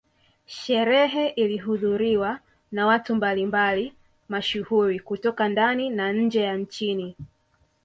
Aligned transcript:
Sherehe 0.45 1.27
ilihudhuriwa 1.27 2.39
na 2.71 2.85
watu 2.87 3.15
mbali 3.15 3.45
mbali 3.45 3.93
mashuhuri 4.29 4.99
kutoka 4.99 5.47
ndani 5.49 5.89
na 5.89 6.13
nje 6.13 6.41
ya 6.41 6.57
nchini 6.57 7.15